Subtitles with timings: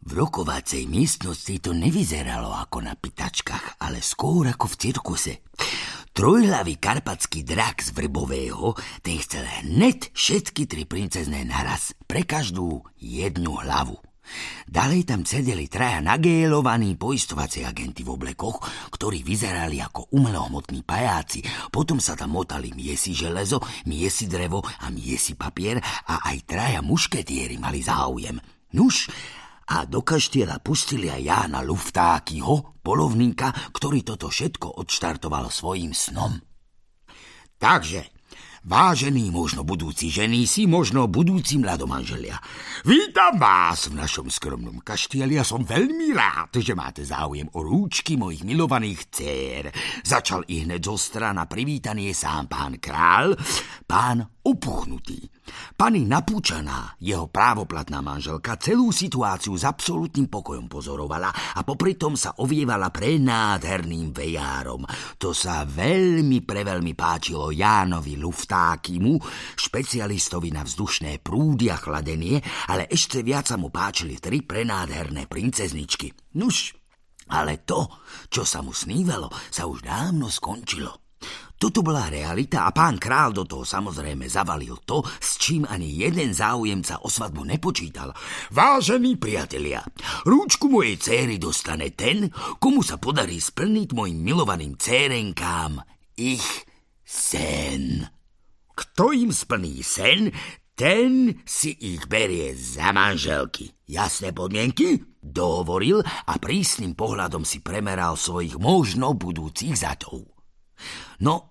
[0.00, 5.32] V rokovacej miestnosti to nevyzeralo ako na pitačkách, ale skôr ako v cirkuse.
[6.16, 8.74] Trojhlavý karpatský drak z Vrbového,
[9.04, 14.00] ten chcel hned všetky tri princezné naraz, pre každú jednu hlavu.
[14.70, 18.62] Ďalej tam sedeli traja nagélovaní poistovací agenti v oblekoch,
[18.94, 21.44] ktorí vyzerali ako umelohmotní pajáci.
[21.68, 23.60] Potom sa tam motali miesi železo,
[23.90, 28.38] miesi drevo a miesi papier a aj traja mušketieri mali záujem.
[28.70, 29.10] Nuž,
[29.70, 36.42] a do kaštieľa pustili aj Jána Luftákyho, polovníka, ktorý toto všetko odštartoval svojim snom.
[37.60, 38.10] Takže,
[38.66, 42.34] vážení možno budúci žení si, možno budúci mladomanželia.
[42.82, 48.18] Vítam vás v našom skromnom kaštieli a som veľmi rád, že máte záujem o rúčky
[48.18, 49.64] mojich milovaných dcér.
[50.02, 53.38] Začal i hneď zo strana privítanie sám pán král,
[53.86, 55.39] pán opuchnutý.
[55.74, 62.36] Pani Napúčaná, jeho právoplatná manželka, celú situáciu s absolútnym pokojom pozorovala a popri tom sa
[62.38, 64.84] ovievala prenádherným vejárom.
[65.18, 69.18] To sa veľmi preveľmi páčilo Jánovi Luftákimu,
[69.56, 72.38] špecialistovi na vzdušné prúdy a chladenie,
[72.70, 76.36] ale ešte viac sa mu páčili tri prenádherné princezničky.
[76.38, 76.76] Nuž,
[77.30, 77.86] ale to,
[78.26, 81.09] čo sa mu snívalo, sa už dávno skončilo.
[81.60, 86.32] Toto bola realita a pán král do toho samozrejme zavalil to, s čím ani jeden
[86.32, 88.16] záujemca o svadbu nepočítal.
[88.48, 89.84] Vážení priatelia,
[90.24, 95.84] rúčku mojej céry dostane ten, komu sa podarí splniť mojim milovaným cérenkám
[96.16, 96.64] ich
[97.04, 98.08] sen.
[98.72, 100.32] Kto im splní sen,
[100.72, 103.68] ten si ich berie za manželky.
[103.84, 104.96] Jasné podmienky?
[105.20, 110.39] Dohovoril a prísnym pohľadom si premeral svojich možno budúcich zatov.
[111.22, 111.50] No,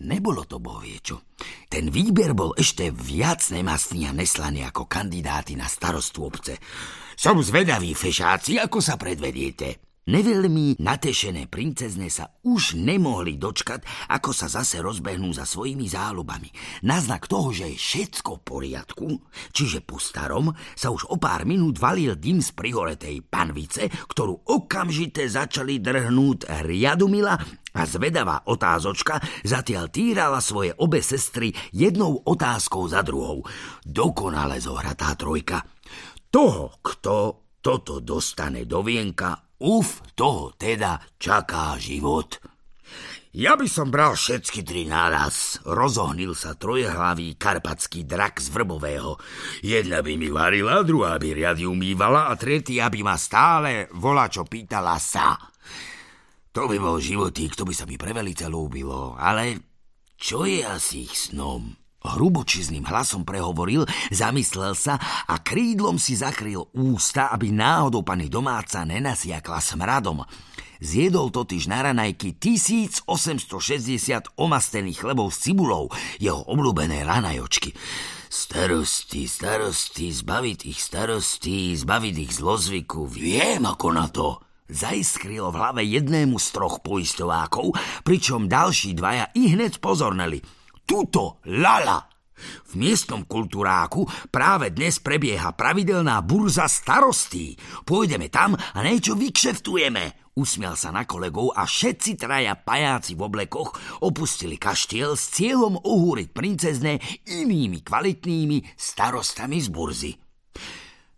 [0.00, 1.34] nebolo to bohviečo.
[1.66, 6.56] Ten výber bol ešte viac nemastný a neslaný ako kandidáti na starostu obce.
[7.18, 9.89] Som zvedavý, fešáci, ako sa predvediete.
[10.10, 16.50] Neveľmi natešené princezne sa už nemohli dočkať, ako sa zase rozbehnú za svojimi záľubami.
[16.82, 19.06] Na znak toho, že je všetko v poriadku,
[19.54, 25.30] čiže po starom, sa už o pár minút valil dym z prihoretej panvice, ktorú okamžite
[25.30, 27.38] začali drhnúť riadumila
[27.70, 33.46] a zvedavá otázočka zatiaľ týrala svoje obe sestry jednou otázkou za druhou.
[33.86, 35.62] Dokonale zohratá trojka.
[36.34, 37.14] Toho, kto
[37.62, 42.40] toto dostane do vienka, Uf, toho teda čaká život.
[43.36, 45.60] Ja by som bral všetky tri naraz.
[45.62, 49.20] Rozohnil sa trojhlavý karpatský drak z Vrbového.
[49.60, 54.48] Jedna by mi varila, druhá by riady umývala a tretia by ma stále volá, čo
[54.48, 55.36] pýtala sa.
[56.50, 59.60] To by bol životý, kto by sa mi prevelice lúbilo, ale
[60.18, 61.70] čo je asi ich snom?
[62.00, 64.96] Hrubočizným hlasom prehovoril, zamyslel sa
[65.28, 70.24] a krídlom si zakryl ústa, aby náhodou pani domáca nenasiakla smradom.
[70.80, 73.04] Zjedol totiž na ranajky 1860
[74.40, 77.76] omastených chlebov s cibulou, jeho obľúbené ranajočky.
[78.32, 84.40] Starosti, starosti, zbaviť ich starosti, zbaviť ich zlozvyku, viem ako na to.
[84.72, 90.40] Zaiskrilo v hlave jednému z troch poistovákov, pričom ďalší dvaja i hneď pozorneli–
[90.90, 92.02] Tuto, lala!
[92.66, 97.54] V miestnom kultúráku práve dnes prebieha pravidelná burza starostí.
[97.86, 100.34] Pôjdeme tam a niečo vykšeftujeme.
[100.34, 106.34] Usmial sa na kolegov a všetci traja pajáci v oblekoch opustili kaštiel s cieľom ohúriť
[106.34, 110.12] princezne inými kvalitnými starostami z burzy.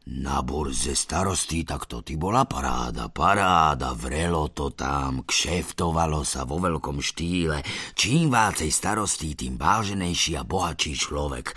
[0.00, 6.56] Na burze starostí tak to ty bola paráda, paráda, vrelo to tam, kšeftovalo sa vo
[6.56, 7.60] veľkom štýle.
[7.92, 11.52] Čím vácej starostí, tým váženejší a bohatší človek.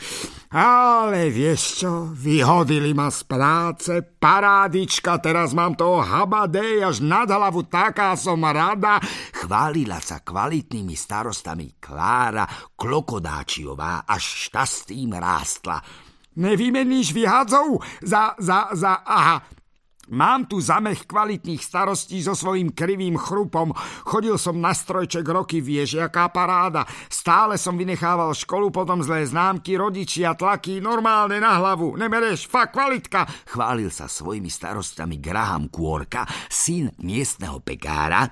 [0.60, 7.64] Ale vieš čo, vyhodili ma z práce, parádička, teraz mám toho habadej až nad hlavu,
[7.72, 9.00] taká som rada.
[9.40, 12.44] Chválila sa kvalitnými starostami Klára
[12.76, 16.12] Klokodáčiová, až šťastím rástla.
[16.36, 17.82] Nevymeníš vyhádzov?
[18.02, 19.42] Za, za, za, aha,
[20.12, 23.72] Mám tu zamech kvalitných starostí so svojím krivým chrupom.
[24.04, 26.84] Chodil som na strojček roky, vieš, jaká paráda.
[27.08, 31.96] Stále som vynechával školu, potom zlé známky, rodičia, tlaky, normálne na hlavu.
[31.96, 33.24] Nemereš, fakt kvalitka.
[33.48, 38.28] Chválil sa svojimi starostami Graham Kôrka, syn miestneho pekára,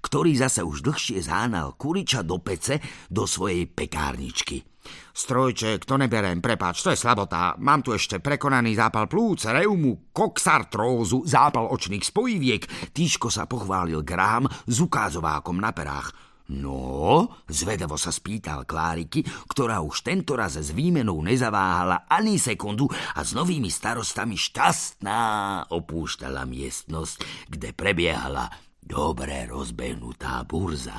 [0.00, 2.80] ktorý zase už dlhšie zánal kuriča do pece
[3.12, 4.69] do svojej pekárničky.
[5.10, 7.58] Strojček, to neberem, prepáč, to je slabota.
[7.58, 12.92] Mám tu ešte prekonaný zápal plúc, reumu, koksartrózu, zápal očných spojiviek.
[12.94, 16.30] Týško sa pochválil Graham s ukázovákom na perách.
[16.50, 23.22] No, zvedavo sa spýtal Kláriky, ktorá už tento raz s výmenou nezaváhala ani sekundu a
[23.22, 25.22] s novými starostami šťastná
[25.70, 28.50] opúštala miestnosť, kde prebiehala
[28.82, 30.98] dobre rozbehnutá burza.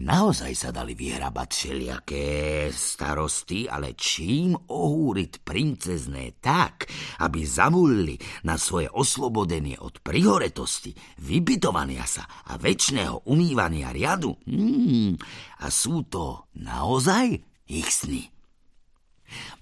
[0.00, 2.26] Naozaj sa dali vyhrabať všelijaké
[2.72, 6.88] starosty, ale čím ohúriť princezné tak,
[7.20, 8.16] aby zamulili
[8.48, 14.40] na svoje oslobodenie od prihoretosti, vybytovania sa a väčšného umývania riadu?
[14.48, 15.20] Hmm,
[15.60, 17.36] a sú to naozaj
[17.68, 18.39] ich sny.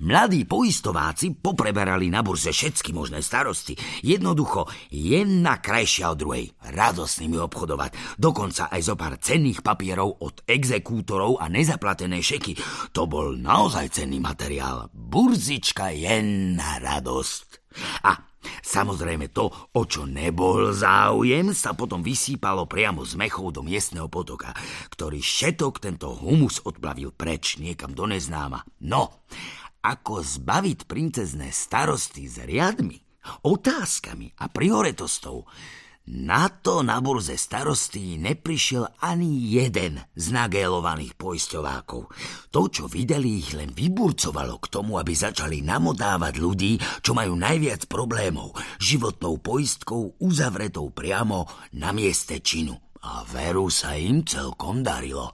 [0.04, 3.74] Mladí poistováci popreberali na burze všetky možné starosti.
[4.04, 6.44] Jednoducho, jedna krajšia od druhej.
[6.74, 8.20] Radosne mi obchodovať.
[8.20, 12.58] Dokonca aj zo pár cenných papierov od exekútorov a nezaplatené šeky.
[12.92, 14.92] To bol naozaj cenný materiál.
[14.92, 17.46] Burzička jedna radosť.
[18.04, 18.27] A
[18.68, 24.52] Samozrejme to, o čo nebol záujem, sa potom vysýpalo priamo z mechov do miestneho potoka,
[24.92, 28.60] ktorý šetok tento humus odplavil preč niekam do neznáma.
[28.84, 29.24] No,
[29.80, 33.00] ako zbaviť princezné starosty s riadmi,
[33.48, 35.48] otázkami a prioritostou,
[36.08, 42.08] na to na burze starostí neprišiel ani jeden z nagélovaných poisťovákov.
[42.49, 47.84] To, čo videli, ich len vyburcovalo k tomu, aby začali namodávať ľudí, čo majú najviac
[47.93, 51.44] problémov, životnou poistkou uzavretou priamo
[51.76, 52.72] na mieste činu.
[53.04, 55.28] A veru sa im celkom darilo.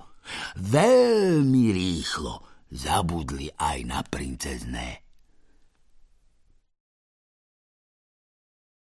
[0.59, 5.04] Veľmi rýchlo zabudli aj na princezné